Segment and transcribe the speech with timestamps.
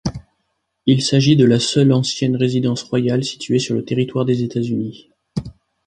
[0.87, 5.11] Il s'agit de la seule ancienne résidence royale située sur le territoire des États-Unis.